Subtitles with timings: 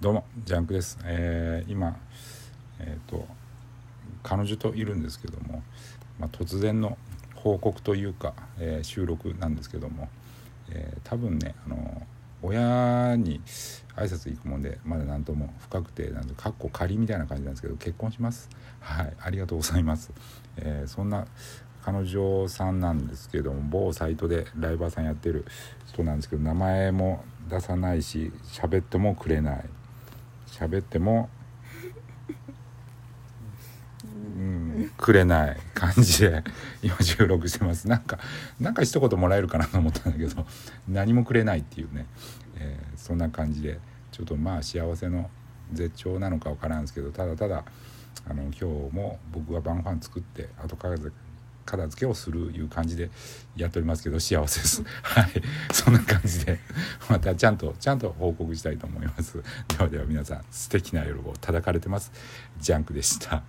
[0.00, 1.96] どうもジャンクです、えー、今
[2.80, 3.24] えっ、ー、と
[4.22, 5.62] 彼女といるんですけども、
[6.18, 6.98] まあ、突然の
[7.36, 10.08] 報告というか、えー、収録なんですけども、
[10.70, 12.02] えー、多分ねあの
[12.42, 13.40] 親に
[13.96, 18.50] 挨拶行くもんでまだ何とも不確定なんでかっこ仮みたいな感じなんですけど結婚します。
[18.80, 20.12] はいありがとうございます、
[20.56, 21.26] えー、そんな
[21.84, 25.44] 彼女さんなんですけども某サイトでライバーさんやってる
[25.86, 29.64] 人なんですけど名前も出さないし喋ってもくれない。
[30.46, 31.28] 喋っても
[34.04, 36.42] うんくれない感じで
[36.82, 37.86] 今収録してます。
[37.86, 38.18] なんか
[38.58, 40.46] なんか一言もらえるかなと思ったんだけど
[40.88, 42.06] 何もくれないっていうね、
[42.56, 43.78] えー、そんな感じで
[44.10, 45.28] ちょっとまあ幸せの
[45.72, 47.64] 絶頂なのか分からんですけどただただ
[48.26, 48.64] あの今日
[48.94, 50.96] も僕が晩ご飯作って後片
[51.64, 53.10] 片付けをするいう感じで
[53.56, 54.82] やっておりますけど幸せです。
[55.02, 55.42] はい。
[55.72, 56.60] そんな感じで
[57.08, 59.42] またちゃんとちゃんと報告したいと思います。
[59.68, 62.12] ではでは皆さん素敵な夜を叩かれてます。
[62.60, 63.42] ジャンクでした。